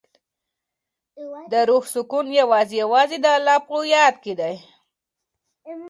[1.51, 4.55] د روح سکون یوازې او یوازې د الله په یاد کې دی.